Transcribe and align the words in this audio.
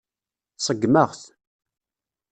Ṣeggmeɣ-t. 0.65 1.21